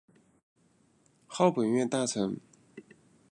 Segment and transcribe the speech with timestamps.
[1.27, 2.39] 号本院大臣。